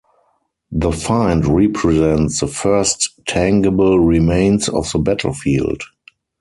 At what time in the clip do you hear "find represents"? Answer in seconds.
0.91-2.39